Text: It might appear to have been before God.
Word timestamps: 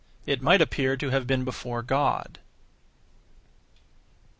It 0.25 0.41
might 0.41 0.61
appear 0.63 0.97
to 0.97 1.11
have 1.11 1.27
been 1.27 1.43
before 1.43 1.83
God. 1.83 2.39